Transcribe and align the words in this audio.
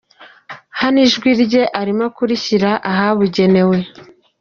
hano 0.79 0.97
ijwi 1.07 1.29
rye 1.43 1.63
arimo 1.81 2.05
kurishyira 2.15 2.69
ahabugenewe. 2.91 3.77